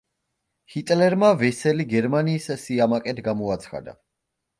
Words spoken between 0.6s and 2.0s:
ჰიტლერმა ვესელი